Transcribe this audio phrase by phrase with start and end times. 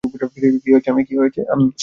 [1.07, 1.69] কী হয়েছে, আম্মি?